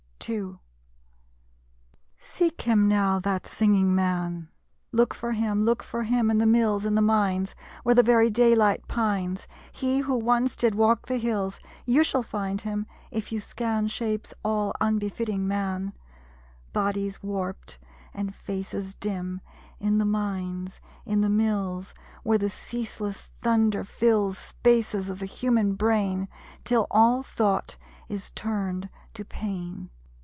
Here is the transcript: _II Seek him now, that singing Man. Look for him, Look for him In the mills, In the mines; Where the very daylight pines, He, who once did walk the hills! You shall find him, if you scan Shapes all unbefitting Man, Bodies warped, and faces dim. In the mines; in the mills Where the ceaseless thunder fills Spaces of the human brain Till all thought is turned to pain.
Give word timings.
_II 0.29 0.59
Seek 2.19 2.61
him 2.61 2.87
now, 2.87 3.19
that 3.19 3.47
singing 3.47 3.95
Man. 3.95 4.49
Look 4.91 5.15
for 5.15 5.31
him, 5.31 5.63
Look 5.63 5.81
for 5.81 6.03
him 6.03 6.29
In 6.29 6.37
the 6.37 6.45
mills, 6.45 6.85
In 6.85 6.93
the 6.93 7.01
mines; 7.01 7.55
Where 7.81 7.95
the 7.95 8.03
very 8.03 8.29
daylight 8.29 8.87
pines, 8.87 9.47
He, 9.71 10.01
who 10.01 10.13
once 10.15 10.55
did 10.55 10.75
walk 10.75 11.07
the 11.07 11.17
hills! 11.17 11.59
You 11.87 12.03
shall 12.03 12.21
find 12.21 12.61
him, 12.61 12.85
if 13.09 13.31
you 13.31 13.39
scan 13.39 13.87
Shapes 13.87 14.31
all 14.45 14.73
unbefitting 14.79 15.47
Man, 15.47 15.91
Bodies 16.71 17.23
warped, 17.23 17.79
and 18.13 18.35
faces 18.35 18.93
dim. 18.93 19.41
In 19.79 19.97
the 19.97 20.05
mines; 20.05 20.79
in 21.03 21.21
the 21.21 21.31
mills 21.31 21.95
Where 22.21 22.37
the 22.37 22.51
ceaseless 22.51 23.31
thunder 23.41 23.83
fills 23.83 24.37
Spaces 24.37 25.09
of 25.09 25.17
the 25.17 25.25
human 25.25 25.73
brain 25.73 26.29
Till 26.63 26.85
all 26.91 27.23
thought 27.23 27.75
is 28.07 28.29
turned 28.35 28.87
to 29.15 29.25
pain. 29.25 29.89